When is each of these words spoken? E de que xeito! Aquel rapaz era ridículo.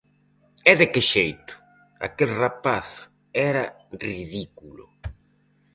E 0.71 0.73
de 0.79 0.87
que 0.93 1.01
xeito! 1.13 1.53
Aquel 2.07 2.31
rapaz 2.43 2.87
era 3.49 3.63
ridículo. 4.07 4.85